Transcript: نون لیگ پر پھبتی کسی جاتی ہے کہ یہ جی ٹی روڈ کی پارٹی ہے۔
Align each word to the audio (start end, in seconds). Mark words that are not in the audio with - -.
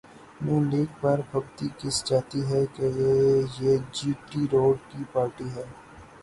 نون 0.43 0.61
لیگ 0.71 0.89
پر 1.01 1.17
پھبتی 1.29 1.67
کسی 1.79 2.01
جاتی 2.07 2.41
ہے 2.51 2.61
کہ 2.75 2.85
یہ 3.59 3.73
جی 3.93 4.11
ٹی 4.27 4.41
روڈ 4.51 4.77
کی 4.89 5.01
پارٹی 5.13 5.47
ہے۔ 5.55 5.65